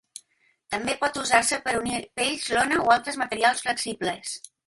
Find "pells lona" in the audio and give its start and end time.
2.21-2.81